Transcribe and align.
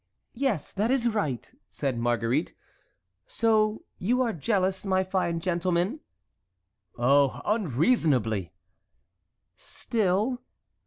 "Yes, 0.33 0.71
that 0.71 0.89
is 0.89 1.07
right," 1.09 1.51
said 1.69 1.99
Marguerite. 1.99 2.55
"So 3.27 3.83
you 3.99 4.23
are 4.23 4.33
jealous, 4.33 4.83
my 4.83 5.03
fine 5.03 5.39
gentleman?" 5.39 5.99
"Oh! 6.97 7.39
unreasonably." 7.45 8.51
"Still?" 9.55 10.41